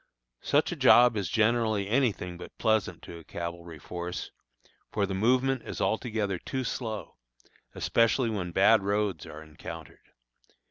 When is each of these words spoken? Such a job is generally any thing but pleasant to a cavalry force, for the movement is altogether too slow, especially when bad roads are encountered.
Such 0.41 0.71
a 0.71 0.75
job 0.75 1.15
is 1.15 1.29
generally 1.29 1.87
any 1.87 2.11
thing 2.11 2.35
but 2.35 2.57
pleasant 2.57 3.03
to 3.03 3.19
a 3.19 3.23
cavalry 3.23 3.77
force, 3.77 4.31
for 4.91 5.05
the 5.05 5.13
movement 5.13 5.61
is 5.61 5.79
altogether 5.79 6.39
too 6.39 6.63
slow, 6.63 7.17
especially 7.75 8.31
when 8.31 8.51
bad 8.51 8.81
roads 8.81 9.27
are 9.27 9.43
encountered. 9.43 10.09